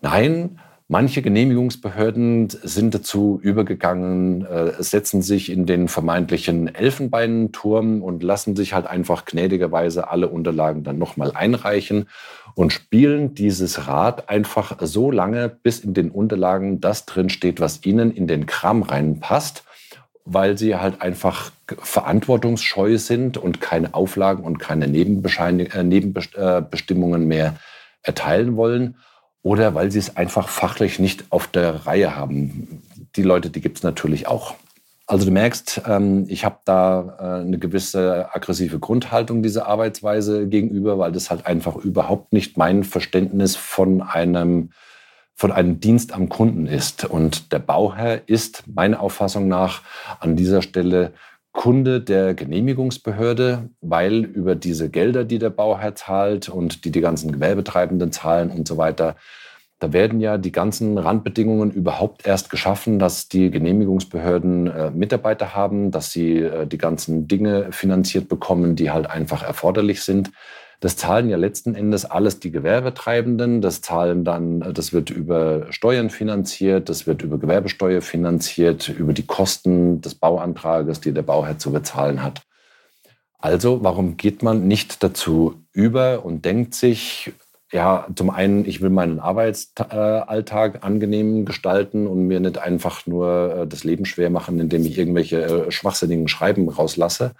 Nein, 0.00 0.60
manche 0.86 1.22
Genehmigungsbehörden 1.22 2.50
sind 2.50 2.94
dazu 2.94 3.40
übergegangen, 3.42 4.44
äh, 4.44 4.82
setzen 4.82 5.22
sich 5.22 5.50
in 5.50 5.64
den 5.64 5.88
vermeintlichen 5.88 6.74
Elfenbeinturm 6.74 8.02
und 8.02 8.22
lassen 8.22 8.54
sich 8.54 8.74
halt 8.74 8.86
einfach 8.86 9.24
gnädigerweise 9.24 10.10
alle 10.10 10.28
Unterlagen 10.28 10.84
dann 10.84 10.98
nochmal 10.98 11.32
einreichen 11.34 12.08
und 12.54 12.72
spielen 12.72 13.34
dieses 13.34 13.88
Rad 13.88 14.28
einfach 14.28 14.76
so 14.80 15.10
lange, 15.10 15.48
bis 15.48 15.80
in 15.80 15.94
den 15.94 16.10
Unterlagen 16.10 16.80
das 16.80 17.06
drinsteht, 17.06 17.60
was 17.60 17.84
ihnen 17.86 18.12
in 18.12 18.26
den 18.26 18.44
Kram 18.46 18.82
reinpasst 18.82 19.64
weil 20.24 20.56
sie 20.56 20.76
halt 20.76 21.02
einfach 21.02 21.52
verantwortungsscheu 21.66 22.98
sind 22.98 23.36
und 23.36 23.60
keine 23.60 23.94
Auflagen 23.94 24.44
und 24.44 24.58
keine 24.58 24.86
äh, 24.86 25.82
Nebenbestimmungen 25.82 27.28
mehr 27.28 27.56
erteilen 28.02 28.56
wollen 28.56 28.96
oder 29.42 29.74
weil 29.74 29.90
sie 29.90 29.98
es 29.98 30.16
einfach 30.16 30.48
fachlich 30.48 30.98
nicht 30.98 31.26
auf 31.30 31.46
der 31.46 31.86
Reihe 31.86 32.16
haben. 32.16 32.82
Die 33.16 33.22
Leute, 33.22 33.50
die 33.50 33.60
gibt 33.60 33.78
es 33.78 33.82
natürlich 33.82 34.26
auch. 34.26 34.54
Also 35.06 35.26
du 35.26 35.32
merkst, 35.32 35.82
ähm, 35.86 36.24
ich 36.28 36.46
habe 36.46 36.60
da 36.64 37.16
äh, 37.18 37.46
eine 37.46 37.58
gewisse 37.58 38.34
aggressive 38.34 38.78
Grundhaltung 38.78 39.42
dieser 39.42 39.66
Arbeitsweise 39.66 40.48
gegenüber, 40.48 40.98
weil 40.98 41.12
das 41.12 41.28
halt 41.28 41.46
einfach 41.46 41.76
überhaupt 41.76 42.32
nicht 42.32 42.56
mein 42.56 42.84
Verständnis 42.84 43.54
von 43.54 44.00
einem 44.00 44.70
von 45.34 45.52
einem 45.52 45.80
Dienst 45.80 46.12
am 46.12 46.28
Kunden 46.28 46.66
ist. 46.66 47.04
Und 47.04 47.52
der 47.52 47.58
Bauherr 47.58 48.22
ist 48.26 48.64
meiner 48.66 49.00
Auffassung 49.00 49.48
nach 49.48 49.82
an 50.20 50.36
dieser 50.36 50.62
Stelle 50.62 51.12
Kunde 51.52 52.00
der 52.00 52.34
Genehmigungsbehörde, 52.34 53.70
weil 53.80 54.24
über 54.24 54.56
diese 54.56 54.90
Gelder, 54.90 55.24
die 55.24 55.38
der 55.38 55.50
Bauherr 55.50 55.94
zahlt 55.94 56.48
und 56.48 56.84
die 56.84 56.90
die 56.90 57.00
ganzen 57.00 57.30
Gewerbetreibenden 57.30 58.10
zahlen 58.10 58.50
und 58.50 58.66
so 58.66 58.76
weiter, 58.76 59.16
da 59.78 59.92
werden 59.92 60.20
ja 60.20 60.38
die 60.38 60.52
ganzen 60.52 60.98
Randbedingungen 60.98 61.70
überhaupt 61.70 62.26
erst 62.26 62.48
geschaffen, 62.48 62.98
dass 62.98 63.28
die 63.28 63.50
Genehmigungsbehörden 63.50 64.66
äh, 64.66 64.90
Mitarbeiter 64.90 65.54
haben, 65.54 65.90
dass 65.90 66.10
sie 66.10 66.38
äh, 66.38 66.66
die 66.66 66.78
ganzen 66.78 67.28
Dinge 67.28 67.70
finanziert 67.70 68.28
bekommen, 68.28 68.76
die 68.76 68.90
halt 68.90 69.08
einfach 69.10 69.42
erforderlich 69.42 70.02
sind. 70.02 70.30
Das 70.84 70.98
zahlen 70.98 71.30
ja 71.30 71.38
letzten 71.38 71.74
Endes 71.74 72.04
alles 72.04 72.40
die 72.40 72.50
Gewerbetreibenden. 72.50 73.62
Das 73.62 73.80
zahlen 73.80 74.22
dann, 74.22 74.60
das 74.74 74.92
wird 74.92 75.08
über 75.08 75.72
Steuern 75.72 76.10
finanziert, 76.10 76.90
das 76.90 77.06
wird 77.06 77.22
über 77.22 77.38
Gewerbesteuer 77.38 78.02
finanziert, 78.02 78.90
über 78.90 79.14
die 79.14 79.24
Kosten 79.24 80.02
des 80.02 80.14
Bauantrages, 80.14 81.00
die 81.00 81.12
der 81.12 81.22
Bauherr 81.22 81.56
zu 81.56 81.72
bezahlen 81.72 82.22
hat. 82.22 82.42
Also, 83.38 83.82
warum 83.82 84.18
geht 84.18 84.42
man 84.42 84.68
nicht 84.68 85.02
dazu 85.02 85.54
über 85.72 86.22
und 86.22 86.44
denkt 86.44 86.74
sich, 86.74 87.32
ja, 87.72 88.06
zum 88.14 88.28
einen, 88.28 88.66
ich 88.66 88.82
will 88.82 88.90
meinen 88.90 89.20
Arbeitsalltag 89.20 90.84
angenehm 90.84 91.46
gestalten 91.46 92.06
und 92.06 92.26
mir 92.26 92.40
nicht 92.40 92.58
einfach 92.58 93.06
nur 93.06 93.60
äh, 93.60 93.66
das 93.66 93.84
Leben 93.84 94.04
schwer 94.04 94.28
machen, 94.28 94.60
indem 94.60 94.84
ich 94.84 94.98
irgendwelche 94.98 95.44
äh, 95.44 95.70
schwachsinnigen 95.70 96.28
Schreiben 96.28 96.68
rauslasse. 96.68 97.34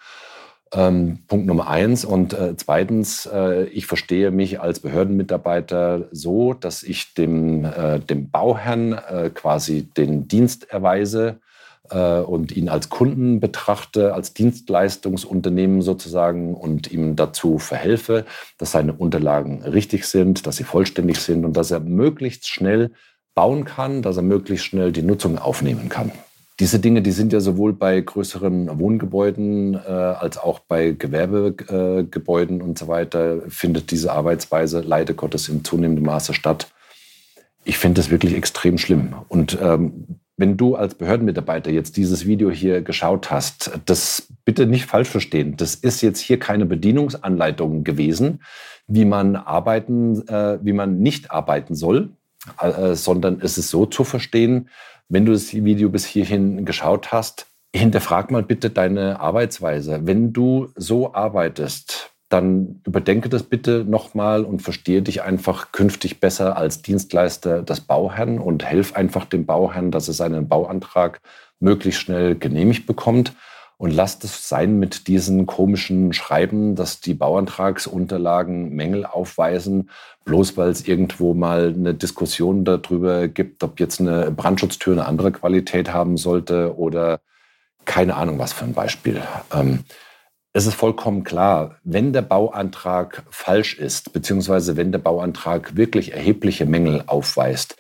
Ähm, 0.75 1.21
Punkt 1.29 1.47
Nummer 1.47 1.69
eins. 1.69 2.05
Und 2.05 2.33
äh, 2.33 2.57
zweitens, 2.57 3.27
äh, 3.33 3.65
ich 3.67 3.87
verstehe 3.87 4.31
mich 4.31 4.61
als 4.61 4.81
Behördenmitarbeiter 4.81 6.09
so, 6.11 6.53
dass 6.53 6.83
ich 6.83 7.15
dem, 7.15 7.65
äh, 7.65 8.01
dem 8.01 8.31
Bauherrn 8.31 8.93
äh, 8.93 9.31
quasi 9.33 9.89
den 9.97 10.27
Dienst 10.27 10.71
erweise, 10.71 11.39
äh, 11.91 12.21
und 12.21 12.57
ihn 12.57 12.69
als 12.69 12.89
Kunden 12.89 13.41
betrachte, 13.41 14.15
als 14.15 14.35
Dienstleistungsunternehmen 14.35 15.83
sozusagen 15.83 16.55
und 16.55 16.91
ihm 16.91 17.17
dazu 17.17 17.59
verhelfe, 17.59 18.25
dass 18.59 18.73
seine 18.73 18.95
Unterlagen 18.95 19.63
richtig 19.63 20.07
sind, 20.07 20.47
dass 20.47 20.57
sie 20.57 20.65
vollständig 20.65 21.19
sind 21.19 21.45
und 21.45 21.57
dass 21.57 21.71
er 21.71 21.81
möglichst 21.81 22.49
schnell 22.49 22.93
bauen 23.35 23.65
kann, 23.65 24.03
dass 24.03 24.17
er 24.17 24.23
möglichst 24.23 24.67
schnell 24.67 24.93
die 24.93 25.03
Nutzung 25.03 25.39
aufnehmen 25.39 25.89
kann. 25.89 26.13
Diese 26.61 26.79
Dinge, 26.79 27.03
die 27.03 27.11
sind 27.11 27.33
ja 27.33 27.41
sowohl 27.41 27.73
bei 27.73 28.01
größeren 28.01 28.79
Wohngebäuden 28.79 29.75
äh, 29.75 29.89
als 29.89 30.39
auch 30.39 30.61
bei 30.61 30.93
Gewerbegebäuden 30.93 32.61
äh, 32.61 32.63
und 32.63 32.79
so 32.79 32.87
weiter, 32.87 33.43
findet 33.49 33.91
diese 33.91 34.13
Arbeitsweise 34.13 34.81
leider 34.81 35.15
Gottes 35.15 35.49
in 35.49 35.65
zunehmendem 35.65 36.05
Maße 36.05 36.33
statt. 36.33 36.69
Ich 37.65 37.79
finde 37.79 38.01
das 38.01 38.11
wirklich 38.11 38.35
extrem 38.35 38.79
schlimm. 38.79 39.15
Und 39.29 39.59
ähm, 39.61 40.21
wenn 40.37 40.57
du 40.57 40.77
als 40.77 40.95
Behördenmitarbeiter 40.95 41.71
jetzt 41.71 41.97
dieses 41.97 42.27
Video 42.27 42.51
hier 42.51 42.83
geschaut 42.83 43.31
hast, 43.31 43.73
das 43.87 44.29
bitte 44.45 44.67
nicht 44.67 44.87
falsch 44.87 45.09
verstehen. 45.09 45.57
Das 45.57 45.75
ist 45.75 46.03
jetzt 46.03 46.21
hier 46.21 46.39
keine 46.39 46.67
Bedienungsanleitung 46.67 47.85
gewesen, 47.85 48.43
wie 48.87 49.05
man 49.05 49.37
arbeiten, 49.37 50.27
äh, 50.29 50.59
wie 50.63 50.73
man 50.73 50.99
nicht 50.99 51.31
arbeiten 51.31 51.75
soll, 51.75 52.11
äh, 52.61 52.95
sondern 52.95 53.41
es 53.41 53.59
ist 53.59 53.71
so 53.71 53.87
zu 53.87 54.05
verstehen, 54.05 54.69
wenn 55.09 55.27
du 55.27 55.33
das 55.33 55.53
Video 55.53 55.89
bis 55.89 56.05
hierhin 56.05 56.65
geschaut 56.65 57.13
hast, 57.13 57.47
hinterfrag 57.75 58.31
mal 58.31 58.43
bitte 58.43 58.71
deine 58.71 59.21
Arbeitsweise. 59.21 60.01
Wenn 60.05 60.33
du 60.33 60.69
so 60.77 61.15
arbeitest, 61.15 62.15
dann 62.29 62.81
überdenke 62.87 63.29
das 63.29 63.43
bitte 63.43 63.85
nochmal 63.87 64.45
und 64.45 64.63
verstehe 64.63 65.03
dich 65.03 65.23
einfach 65.23 65.73
künftig 65.73 66.21
besser 66.21 66.57
als 66.57 66.83
Dienstleister 66.83 67.63
des 67.63 67.81
Bauherrn 67.81 68.39
und 68.39 68.65
helf 68.65 68.95
einfach 68.97 69.25
dem 69.25 69.47
Bauherrn, 69.47 69.91
dass 69.91 70.09
er 70.09 70.15
seinen 70.15 70.49
Bauantrag 70.49 71.21
möglichst 71.61 72.01
schnell 72.01 72.35
genehmigt 72.35 72.87
bekommt. 72.87 73.35
Und 73.77 73.91
lasst 73.91 74.25
es 74.25 74.49
sein 74.49 74.79
mit 74.79 75.09
diesen 75.09 75.47
komischen 75.47 76.13
Schreiben, 76.13 76.77
dass 76.77 77.01
die 77.01 77.15
Bauantragsunterlagen 77.15 78.71
Mängel 78.71 79.05
aufweisen, 79.05 79.91
bloß 80.25 80.57
weil 80.57 80.71
es 80.71 80.87
irgendwo 80.87 81.35
mal 81.35 81.75
eine 81.77 81.95
Diskussion 81.95 82.65
darüber 82.65 83.29
gibt, 83.29 83.63
ob 83.65 83.81
jetzt 83.81 84.01
eine 84.01 84.31
Brandschutztür 84.31 84.93
eine 84.93 85.07
andere 85.07 85.33
Qualität 85.33 85.93
haben 85.93 86.17
sollte 86.17 86.77
oder 86.79 87.21
keine 87.85 88.17
Ahnung 88.17 88.39
was 88.39 88.53
für 88.53 88.65
ein 88.65 88.75
Beispiel. 88.75 89.21
Ähm, 89.53 89.85
es 90.57 90.67
ist 90.67 90.75
vollkommen 90.75 91.25
klar, 91.25 91.79
wenn 91.83 92.13
der 92.13 92.23
Bauantrag 92.23 93.25
falsch 93.29 93.77
ist, 93.77 94.13
beziehungsweise 94.13 94.77
wenn 94.77 94.93
der 94.93 95.01
Bauantrag 95.01 95.77
wirklich 95.77 96.13
erhebliche 96.13 96.65
Mängel 96.65 97.03
aufweist, 97.09 97.77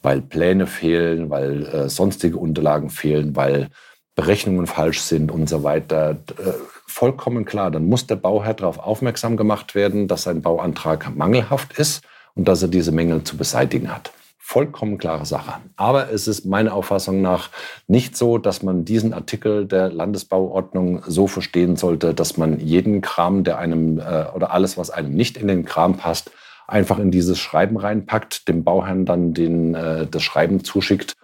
weil 0.00 0.22
Pläne 0.22 0.66
fehlen, 0.66 1.28
weil 1.28 1.66
äh, 1.66 1.88
sonstige 1.90 2.38
Unterlagen 2.38 2.88
fehlen, 2.88 3.36
weil 3.36 3.68
Berechnungen 4.14 4.66
falsch 4.66 5.00
sind 5.00 5.32
und 5.32 5.48
so 5.48 5.62
weiter, 5.62 6.16
äh, 6.38 6.52
vollkommen 6.86 7.44
klar. 7.44 7.70
Dann 7.70 7.86
muss 7.86 8.06
der 8.06 8.16
Bauherr 8.16 8.54
darauf 8.54 8.78
aufmerksam 8.78 9.36
gemacht 9.36 9.74
werden, 9.74 10.06
dass 10.06 10.22
sein 10.22 10.42
Bauantrag 10.42 11.14
mangelhaft 11.16 11.78
ist 11.78 12.02
und 12.34 12.46
dass 12.46 12.62
er 12.62 12.68
diese 12.68 12.92
Mängel 12.92 13.24
zu 13.24 13.36
beseitigen 13.36 13.92
hat. 13.92 14.12
Vollkommen 14.38 14.98
klare 14.98 15.24
Sache. 15.24 15.54
Aber 15.76 16.12
es 16.12 16.28
ist 16.28 16.44
meiner 16.44 16.74
Auffassung 16.74 17.22
nach 17.22 17.48
nicht 17.88 18.16
so, 18.16 18.38
dass 18.38 18.62
man 18.62 18.84
diesen 18.84 19.14
Artikel 19.14 19.66
der 19.66 19.90
Landesbauordnung 19.90 21.02
so 21.06 21.26
verstehen 21.26 21.76
sollte, 21.76 22.12
dass 22.12 22.36
man 22.36 22.60
jeden 22.60 23.00
Kram, 23.00 23.42
der 23.42 23.58
einem 23.58 23.98
äh, 23.98 24.26
oder 24.34 24.52
alles, 24.52 24.76
was 24.76 24.90
einem 24.90 25.14
nicht 25.14 25.38
in 25.38 25.48
den 25.48 25.64
Kram 25.64 25.96
passt, 25.96 26.30
einfach 26.68 26.98
in 26.98 27.10
dieses 27.10 27.38
Schreiben 27.38 27.78
reinpackt, 27.78 28.46
dem 28.46 28.64
Bauherrn 28.64 29.06
dann 29.06 29.32
den, 29.34 29.74
äh, 29.74 30.06
das 30.06 30.22
Schreiben 30.22 30.62
zuschickt 30.62 31.14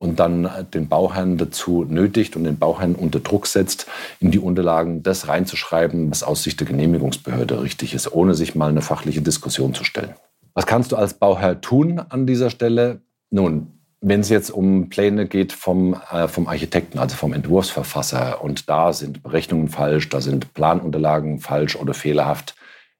und 0.00 0.18
dann 0.18 0.48
den 0.72 0.88
Bauherrn 0.88 1.36
dazu 1.36 1.84
nötigt 1.86 2.34
und 2.34 2.44
den 2.44 2.58
Bauherrn 2.58 2.94
unter 2.94 3.20
Druck 3.20 3.46
setzt, 3.46 3.86
in 4.18 4.30
die 4.30 4.38
Unterlagen 4.38 5.02
das 5.02 5.28
reinzuschreiben, 5.28 6.10
was 6.10 6.22
aus 6.22 6.42
Sicht 6.42 6.58
der 6.58 6.66
Genehmigungsbehörde 6.66 7.62
richtig 7.62 7.92
ist, 7.94 8.10
ohne 8.10 8.34
sich 8.34 8.54
mal 8.54 8.70
eine 8.70 8.80
fachliche 8.80 9.20
Diskussion 9.20 9.74
zu 9.74 9.84
stellen. 9.84 10.14
Was 10.54 10.66
kannst 10.66 10.90
du 10.90 10.96
als 10.96 11.14
Bauherr 11.14 11.60
tun 11.60 12.00
an 12.00 12.26
dieser 12.26 12.48
Stelle? 12.48 13.02
Nun, 13.30 13.78
wenn 14.00 14.20
es 14.20 14.30
jetzt 14.30 14.50
um 14.50 14.88
Pläne 14.88 15.26
geht 15.26 15.52
vom, 15.52 15.94
äh, 16.10 16.28
vom 16.28 16.48
Architekten, 16.48 16.98
also 16.98 17.14
vom 17.14 17.34
Entwurfsverfasser, 17.34 18.42
und 18.42 18.70
da 18.70 18.94
sind 18.94 19.22
Berechnungen 19.22 19.68
falsch, 19.68 20.08
da 20.08 20.22
sind 20.22 20.54
Planunterlagen 20.54 21.40
falsch 21.40 21.76
oder 21.76 21.92
fehlerhaft, 21.92 22.54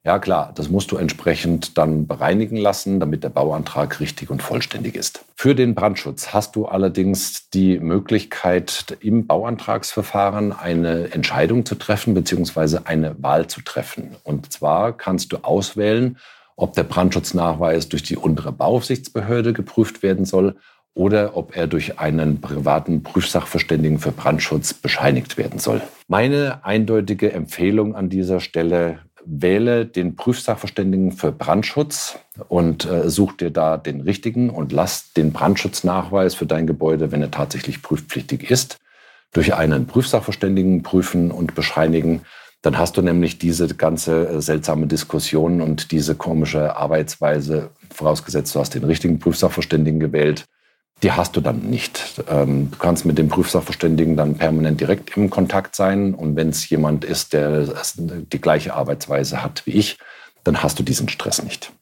ja 0.05 0.19
klar, 0.19 0.53
das 0.55 0.71
musst 0.71 0.93
du 0.93 0.97
entsprechend 0.97 1.77
dann 1.77 2.07
bereinigen 2.07 2.57
lassen, 2.57 3.01
damit 3.01 3.25
der 3.25 3.29
Bauantrag 3.29 4.01
richtig 4.01 4.31
und 4.31 4.43
vollständig 4.43 4.97
ist. 4.97 5.25
Für 5.37 5.55
den 5.55 5.75
Brandschutz 5.75 6.33
hast 6.33 6.57
du 6.57 6.67
allerdings 6.67 7.51
die 7.51 7.79
Möglichkeit, 7.79 8.97
im 9.01 9.27
Bauantragsverfahren 9.27 10.53
eine 10.53 11.13
Entscheidung 11.13 11.67
zu 11.67 11.75
treffen 11.75 12.15
bzw. 12.15 12.81
eine 12.85 13.23
Wahl 13.23 13.47
zu 13.47 13.61
treffen. 13.61 14.17
Und 14.25 14.53
zwar 14.53 14.97
kannst 14.97 15.33
du 15.33 15.39
auswählen, 15.39 16.19
ob 16.57 16.75
der 16.75 16.85
Brandschutznachweis 16.85 17.89
durch 17.89 18.03
die 18.03 18.17
untere 18.17 18.53
Bauaufsichtsbehörde 18.53 19.53
geprüft 19.53 20.03
werden 20.03 20.25
soll 20.25 20.57
oder 20.95 21.37
ob 21.37 21.57
er 21.57 21.67
durch 21.67 21.99
einen 21.99 22.41
privaten 22.41 23.03
Prüfsachverständigen 23.03 23.99
für 23.99 24.13
Brandschutz 24.13 24.75
bescheinigt 24.75 25.39
werden 25.39 25.59
soll. 25.59 25.81
Meine 26.09 26.65
eindeutige 26.65 27.33
Empfehlung 27.33 27.95
an 27.95 28.09
dieser 28.11 28.41
Stelle 28.41 28.99
wähle 29.25 29.87
den 29.87 30.17
Prüfsachverständigen 30.17 31.13
für 31.13 31.33
Brandschutz 31.33 32.19
und 32.49 32.85
äh, 32.85 33.09
such 33.11 33.35
dir 33.35 33.51
da 33.51 33.77
den 33.77 34.01
richtigen 34.01 34.51
und 34.51 34.73
lass 34.73 35.13
den 35.13 35.33
Brandschutznachweis 35.33 36.35
für 36.35 36.47
dein 36.47 36.67
Gebäude, 36.67 37.13
wenn 37.13 37.23
er 37.23 37.31
tatsächlich 37.31 37.83
prüfpflichtig 37.83 38.51
ist, 38.51 38.79
durch 39.33 39.55
einen 39.55 39.87
Prüfsachverständigen 39.87 40.83
prüfen 40.83 41.31
und 41.31 41.55
bescheinigen. 41.55 42.23
Dann 42.63 42.77
hast 42.77 42.97
du 42.97 43.03
nämlich 43.03 43.39
diese 43.39 43.69
ganze 43.75 44.29
äh, 44.29 44.43
seltsame 44.43 44.87
Diskussion 44.87 45.61
und 45.61 45.93
diese 45.93 46.15
komische 46.15 46.77
Arbeitsweise, 46.77 47.71
vorausgesetzt 47.93 48.55
du 48.55 48.61
hast 48.61 48.75
den 48.75 48.85
richtigen 48.85 49.19
Prüfsachverständigen 49.19 50.01
gewählt, 50.01 50.45
die 51.03 51.13
hast 51.13 51.37
du 51.37 51.41
dann 51.41 51.61
nicht. 51.61 52.23
Ähm, 52.29 52.71
du 52.71 52.79
kannst 52.79 53.05
mit 53.05 53.19
dem 53.19 53.29
Prüfsachverständigen 53.29 54.17
dann 54.17 54.37
permanent 54.37 54.81
direkt 54.81 55.17
im 55.17 55.31
Kontakt 55.31 55.75
sein. 55.75 56.15
Und 56.15 56.37
wenn 56.37 56.51
es 56.51 56.69
jemand 56.69 57.05
ist, 57.05 57.33
der 57.33 57.67
die 57.99 58.41
gleiche 58.41 58.75
Arbeitsweise 58.75 59.43
hat 59.43 59.67
wie 59.67 59.73
ich, 59.73 59.99
dann 60.45 60.63
hast 60.63 60.79
du 60.79 60.83
diesen 60.83 61.09
Stress 61.09 61.43
nicht. 61.43 61.73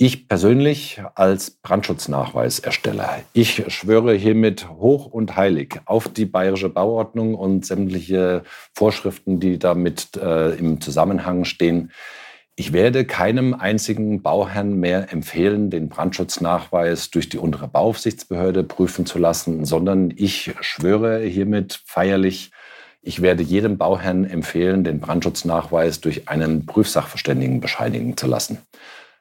Ich 0.00 0.28
persönlich 0.28 1.02
als 1.16 1.50
Brandschutznachweisersteller, 1.50 3.22
ich 3.32 3.64
schwöre 3.66 4.14
hiermit 4.14 4.68
hoch 4.68 5.06
und 5.06 5.34
heilig 5.34 5.80
auf 5.86 6.06
die 6.06 6.24
bayerische 6.24 6.68
Bauordnung 6.68 7.34
und 7.34 7.66
sämtliche 7.66 8.44
Vorschriften, 8.74 9.40
die 9.40 9.58
damit 9.58 10.16
äh, 10.16 10.50
im 10.50 10.80
Zusammenhang 10.80 11.44
stehen. 11.44 11.90
Ich 12.60 12.72
werde 12.72 13.04
keinem 13.04 13.54
einzigen 13.54 14.20
Bauherrn 14.20 14.80
mehr 14.80 15.12
empfehlen, 15.12 15.70
den 15.70 15.88
Brandschutznachweis 15.88 17.08
durch 17.10 17.28
die 17.28 17.38
untere 17.38 17.68
Bauaufsichtsbehörde 17.68 18.64
prüfen 18.64 19.06
zu 19.06 19.20
lassen, 19.20 19.64
sondern 19.64 20.12
ich 20.16 20.52
schwöre 20.60 21.20
hiermit 21.20 21.80
feierlich, 21.86 22.50
ich 23.00 23.22
werde 23.22 23.44
jedem 23.44 23.78
Bauherrn 23.78 24.24
empfehlen, 24.24 24.82
den 24.82 24.98
Brandschutznachweis 24.98 26.00
durch 26.00 26.28
einen 26.28 26.66
Prüfsachverständigen 26.66 27.60
bescheinigen 27.60 28.16
zu 28.16 28.26
lassen. 28.26 28.58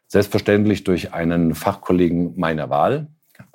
Selbstverständlich 0.08 0.84
durch 0.84 1.14
einen 1.14 1.54
Fachkollegen 1.54 2.34
meiner 2.40 2.72
Wahl. 2.72 3.06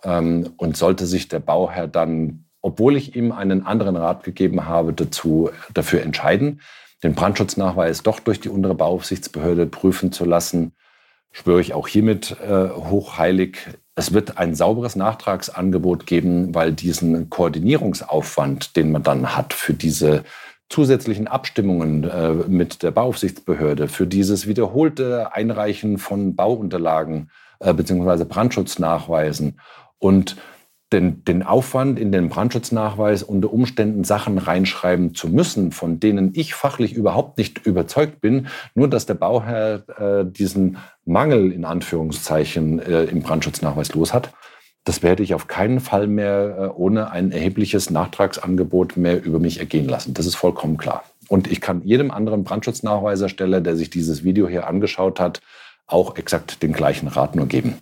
Ähm, 0.04 0.50
und 0.58 0.76
sollte 0.76 1.06
sich 1.06 1.26
der 1.26 1.40
Bauherr 1.40 1.88
dann, 1.88 2.44
obwohl 2.60 2.96
ich 2.96 3.16
ihm 3.16 3.32
einen 3.32 3.66
anderen 3.66 3.96
Rat 3.96 4.22
gegeben 4.22 4.64
habe, 4.64 4.92
dazu, 4.92 5.50
dafür 5.74 6.02
entscheiden, 6.02 6.60
den 7.02 7.14
Brandschutznachweis 7.14 8.02
doch 8.02 8.21
durch 8.21 8.40
die 8.40 8.49
untere 8.49 8.75
Bauaufsichtsbehörde 8.75 9.66
prüfen 9.66 10.12
zu 10.12 10.25
lassen, 10.25 10.73
schwöre 11.32 11.61
ich 11.61 11.75
auch 11.75 11.88
hiermit 11.88 12.37
äh, 12.40 12.68
hochheilig. 12.68 13.59
Es 13.94 14.12
wird 14.12 14.38
ein 14.38 14.54
sauberes 14.54 14.97
Nachtragsangebot 14.97 16.06
geben, 16.06 16.54
weil 16.54 16.73
diesen 16.73 17.30
Koordinierungsaufwand, 17.30 18.76
den 18.76 18.92
man 18.92 19.02
dann 19.02 19.35
hat 19.37 19.52
für 19.52 19.75
diese 19.75 20.25
zusätzlichen 20.68 21.28
Abstimmungen 21.28 22.04
äh, 22.04 22.32
mit 22.49 22.82
der 22.82 22.92
Bauaufsichtsbehörde, 22.92 23.88
für 23.88 24.06
dieses 24.06 24.47
wiederholte 24.47 25.35
Einreichen 25.35 25.99
von 25.99 26.35
Bauunterlagen 26.35 27.30
äh, 27.61 27.75
bzw. 27.75 28.25
Brandschutznachweisen 28.25 29.61
und 29.99 30.37
den, 30.92 31.25
den 31.25 31.42
Aufwand 31.42 31.99
in 31.99 32.12
den 32.12 32.28
Brandschutznachweis 32.28 33.22
unter 33.22 33.52
Umständen 33.52 34.04
Sachen 34.04 34.38
reinschreiben 34.38 35.14
zu 35.14 35.28
müssen, 35.28 35.72
von 35.72 36.00
denen 36.00 36.32
ich 36.34 36.54
fachlich 36.54 36.92
überhaupt 36.94 37.38
nicht 37.38 37.66
überzeugt 37.66 38.20
bin, 38.20 38.49
nur 38.75 38.88
dass 38.88 39.06
der 39.06 39.14
Bauherr 39.14 39.84
äh, 39.99 40.25
diesen 40.25 40.78
Mangel 41.04 41.50
in 41.52 41.64
Anführungszeichen 41.64 42.78
äh, 42.78 43.04
im 43.04 43.22
Brandschutznachweis 43.22 43.94
los 43.94 44.12
hat, 44.12 44.32
das 44.84 45.02
werde 45.02 45.22
ich 45.22 45.34
auf 45.34 45.46
keinen 45.46 45.80
Fall 45.80 46.06
mehr 46.06 46.56
äh, 46.58 46.66
ohne 46.78 47.11
ein 47.11 47.30
erhebliches 47.30 47.90
Nachtragsangebot 47.90 48.96
mehr 48.96 49.22
über 49.25 49.38
mich 49.38 49.61
ergehen 49.61 49.88
lassen. 49.88 50.14
Das 50.14 50.26
ist 50.26 50.34
vollkommen 50.34 50.76
klar. 50.76 51.04
Und 51.28 51.50
ich 51.50 51.61
kann 51.61 51.82
jedem 51.84 52.11
anderen 52.11 52.44
Brandschutznachweisersteller, 52.44 53.61
der 53.61 53.76
sich 53.76 53.90
dieses 53.90 54.25
Video 54.25 54.49
hier 54.49 54.66
angeschaut 54.66 55.20
hat, 55.20 55.40
auch 55.87 56.16
exakt 56.16 56.62
den 56.62 56.72
gleichen 56.72 57.08
Rat 57.08 57.37
nur 57.37 57.46
geben. 57.46 57.78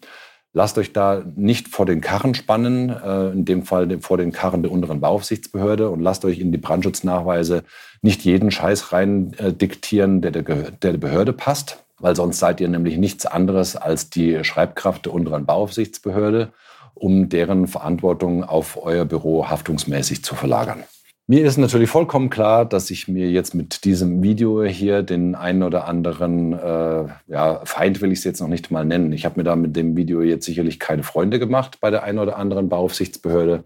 Lasst 0.52 0.78
euch 0.78 0.92
da 0.92 1.23
nicht 1.37 1.69
vor 1.69 1.87
den 1.87 2.00
Karren 2.00 2.35
spannen, 2.35 2.90
äh, 2.90 3.30
in 3.30 3.45
dem 3.45 3.62
Fall 3.62 4.00
vor 4.00 4.16
den 4.16 4.33
Karren 4.33 4.62
der 4.62 4.73
unteren 4.73 5.00
Bauaufsichtsbehörde 5.00 5.90
und 5.90 6.00
lasst 6.00 6.25
euch 6.25 6.40
in 6.40 6.50
die 6.50 6.59
Brandschutznachweise 6.59 7.62
nicht 8.02 8.25
jeden 8.25 8.50
Scheiß 8.50 8.92
rein 8.92 9.33
äh, 9.38 9.52
diktieren, 9.52 10.23
der 10.23 10.33
der, 10.33 10.42
der 10.42 10.92
Behörde 10.95 11.33
passt, 11.33 11.85
weil 12.00 12.16
sonst 12.16 12.40
seid 12.40 12.61
ihr 12.61 12.69
nämlich 12.69 12.97
nichts 12.97 13.26
anderes 13.26 13.76
als 13.76 14.11
die 14.11 14.42
Schreibkraft 14.42 15.07
der 15.07 15.14
unteren 15.14 15.47
Bauaufsichtsbehörde, 15.47 16.52
um 16.95 17.28
deren 17.28 17.69
Verantwortung 17.69 18.42
auf 18.42 18.76
euer 18.83 19.04
Büro 19.04 19.49
haftungsmäßig 19.49 20.25
zu 20.25 20.35
verlagern. 20.35 20.83
Mir 21.31 21.45
ist 21.45 21.59
natürlich 21.59 21.89
vollkommen 21.89 22.29
klar, 22.29 22.65
dass 22.65 22.91
ich 22.91 23.07
mir 23.07 23.31
jetzt 23.31 23.55
mit 23.55 23.85
diesem 23.85 24.21
Video 24.21 24.65
hier 24.65 25.05
den 25.05 25.37
einen 25.37 25.63
oder 25.63 25.87
anderen 25.87 26.55
äh, 26.55 27.05
ja, 27.29 27.61
Feind 27.63 28.01
will 28.01 28.11
ich 28.11 28.19
es 28.19 28.25
jetzt 28.25 28.41
noch 28.41 28.49
nicht 28.49 28.73
mal 28.73 28.85
nennen. 28.85 29.13
Ich 29.13 29.25
habe 29.25 29.39
mir 29.39 29.45
da 29.45 29.55
mit 29.55 29.77
dem 29.77 29.97
Video 29.97 30.23
jetzt 30.23 30.45
sicherlich 30.45 30.81
keine 30.81 31.05
Freunde 31.05 31.39
gemacht 31.39 31.79
bei 31.81 31.91
der 31.91 32.03
einen 32.03 32.19
oder 32.19 32.37
anderen 32.37 32.69
Beaufsichtsbehörde. 32.69 33.63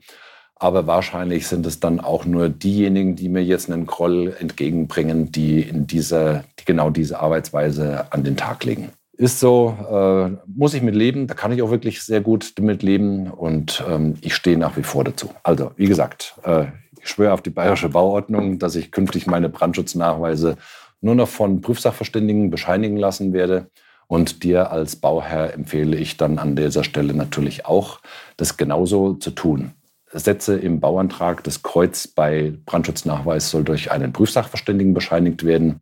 Aber 0.57 0.87
wahrscheinlich 0.87 1.47
sind 1.47 1.65
es 1.65 1.81
dann 1.81 2.01
auch 2.01 2.27
nur 2.27 2.51
diejenigen, 2.51 3.17
die 3.17 3.31
mir 3.31 3.43
jetzt 3.43 3.73
einen 3.73 3.87
Groll 3.87 4.37
entgegenbringen, 4.39 5.33
die 5.33 5.63
in 5.63 5.87
dieser, 5.87 6.45
die 6.61 6.67
genau 6.67 6.91
diese 6.91 7.19
Arbeitsweise 7.19 8.13
an 8.13 8.25
den 8.25 8.37
Tag 8.37 8.63
legen. 8.65 8.91
Ist 9.17 9.41
so, 9.41 9.75
äh, 9.91 10.37
muss 10.55 10.75
ich 10.75 10.83
mit 10.83 10.97
leben, 10.97 11.29
da 11.29 11.35
kann 11.35 11.51
ich 11.51 11.63
auch 11.63 11.71
wirklich 11.71 12.03
sehr 12.03 12.21
gut 12.21 12.59
damit 12.59 12.83
leben 12.83 13.31
und 13.31 13.83
ähm, 13.89 14.17
ich 14.21 14.35
stehe 14.35 14.59
nach 14.59 14.77
wie 14.77 14.83
vor 14.83 15.05
dazu. 15.05 15.31
Also, 15.45 15.71
wie 15.77 15.87
gesagt, 15.87 16.35
äh, 16.43 16.67
ich 17.05 17.11
schwöre 17.11 17.33
auf 17.33 17.43
die 17.43 17.51
bayerische 17.51 17.91
Bauordnung, 17.91 18.59
dass 18.59 18.77
ich 18.77 18.91
künftig 18.91 19.27
meine 19.27 19.51
Brandschutznachweise 19.51 20.57
nur 21.03 21.15
noch 21.15 21.29
von 21.29 21.61
Prüfsachverständigen 21.61 22.51
bescheinigen 22.51 22.97
lassen 22.97 23.35
werde. 23.35 23.71
Und 24.07 24.43
dir 24.43 24.71
als 24.71 24.97
Bauherr 24.97 25.53
empfehle 25.53 25.97
ich 25.97 26.17
dann 26.17 26.39
an 26.39 26.57
dieser 26.57 26.83
Stelle 26.83 27.15
natürlich 27.15 27.67
auch, 27.67 28.01
das 28.39 28.57
genauso 28.57 29.15
zu 29.15 29.31
tun. 29.31 29.73
Setze 30.13 30.57
im 30.57 30.81
Bauantrag 30.81 31.45
das 31.45 31.63
Kreuz 31.63 32.07
bei 32.07 32.55
Brandschutznachweis 32.65 33.51
soll 33.51 33.65
durch 33.65 33.91
einen 33.91 34.13
Prüfsachverständigen 34.13 34.95
bescheinigt 34.95 35.45
werden. 35.45 35.81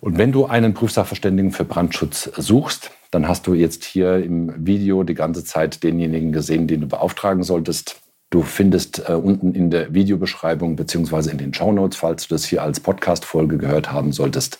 Und 0.00 0.18
wenn 0.18 0.32
du 0.32 0.44
einen 0.44 0.74
Prüfsachverständigen 0.74 1.52
für 1.52 1.64
Brandschutz 1.64 2.30
suchst, 2.36 2.90
dann 3.10 3.28
hast 3.28 3.46
du 3.46 3.54
jetzt 3.54 3.84
hier 3.84 4.22
im 4.22 4.66
Video 4.66 5.04
die 5.04 5.14
ganze 5.14 5.44
Zeit 5.44 5.82
denjenigen 5.82 6.32
gesehen, 6.32 6.66
den 6.66 6.82
du 6.82 6.86
beauftragen 6.86 7.42
solltest. 7.42 8.00
Du 8.30 8.42
findest 8.42 9.08
äh, 9.08 9.12
unten 9.12 9.54
in 9.54 9.70
der 9.70 9.94
Videobeschreibung 9.94 10.76
beziehungsweise 10.76 11.30
in 11.30 11.38
den 11.38 11.54
Shownotes, 11.54 11.98
falls 11.98 12.28
du 12.28 12.34
das 12.34 12.44
hier 12.44 12.62
als 12.62 12.80
Podcast-Folge 12.80 13.56
gehört 13.56 13.90
haben 13.90 14.12
solltest, 14.12 14.58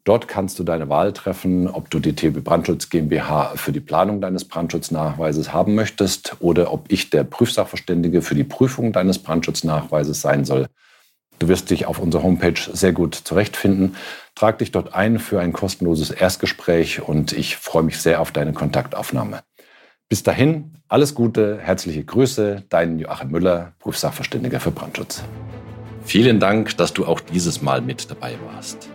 Dort 0.05 0.29
kannst 0.29 0.59
du 0.59 0.65
deine 0.65 0.89
Wahl 0.89 1.13
treffen, 1.13 1.69
ob 1.69 1.89
du 1.89 2.01
die 2.01 2.15
TB 2.15 2.45
Brandschutz 2.45 2.91
GmbH 2.91 3.53
für 3.55 3.73
die 3.73 3.81
Planung 3.81 4.21
deines 4.21 4.45
Brandschutznachweises 4.45 5.53
haben 5.53 5.75
möchtest 5.75 6.37
oder 6.41 6.73
ob 6.73 6.93
ich 6.93 7.09
der 7.09 7.25
Prüfsachverständige 7.25 8.21
für 8.21 8.35
die 8.35 8.45
Prüfung 8.45 8.93
deines 8.93 9.21
Brandschutznachweises 9.21 10.21
sein 10.21 10.45
soll. 10.45 10.67
Du 11.43 11.49
wirst 11.49 11.71
dich 11.71 11.87
auf 11.87 11.99
unserer 11.99 12.23
Homepage 12.23 12.61
sehr 12.73 12.93
gut 12.93 13.17
zurechtfinden. 13.17 13.97
Trag 14.37 14.59
dich 14.59 14.71
dort 14.71 14.95
ein 14.95 15.19
für 15.19 15.41
ein 15.41 15.53
kostenloses 15.53 16.13
Erstgespräch 16.13 17.03
und 17.03 17.33
ich 17.33 17.57
freue 17.57 17.83
mich 17.83 17.99
sehr 17.99 18.21
auf 18.21 18.31
deine 18.31 18.53
Kontaktaufnahme. 18.53 19.41
Bis 20.09 20.23
dahin, 20.23 20.75
alles 20.87 21.17
Gute, 21.17 21.59
herzliche 21.59 22.05
Grüße, 22.05 22.63
dein 22.69 23.01
Joachim 23.01 23.33
Müller, 23.33 23.73
Prüfsachverständiger 23.81 24.61
für 24.61 24.71
Brandschutz. 24.71 25.25
Vielen 26.05 26.39
Dank, 26.39 26.77
dass 26.77 26.93
du 26.93 27.07
auch 27.07 27.19
dieses 27.19 27.61
Mal 27.61 27.81
mit 27.81 28.09
dabei 28.09 28.37
warst. 28.55 28.89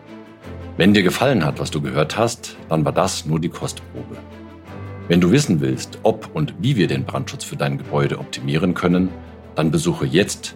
Wenn 0.78 0.94
dir 0.94 1.04
gefallen 1.04 1.44
hat, 1.44 1.60
was 1.60 1.70
du 1.70 1.82
gehört 1.82 2.18
hast, 2.18 2.56
dann 2.70 2.86
war 2.86 2.94
das 2.94 3.26
nur 3.26 3.42
die 3.42 3.50
Kostprobe. 3.50 4.16
Wenn 5.10 5.20
du 5.20 5.32
wissen 5.32 5.60
willst, 5.60 6.00
ob 6.04 6.34
und 6.34 6.54
wie 6.60 6.78
wir 6.78 6.88
den 6.88 7.04
Brandschutz 7.04 7.44
für 7.44 7.58
dein 7.58 7.78
Gebäude 7.78 8.20
optimieren 8.20 8.74
können, 8.74 9.10
dann 9.56 9.70
besuche 9.70 10.06
jetzt 10.06 10.56